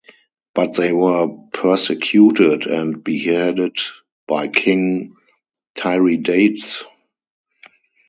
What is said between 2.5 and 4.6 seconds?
and beheaded by